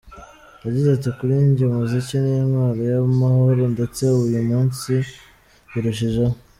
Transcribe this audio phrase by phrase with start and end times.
[0.65, 4.91] Yagize ati:”Kuri jye umuziki ni intwaro y’amahoro ndetse uyu munsi
[5.71, 6.35] birushijeho.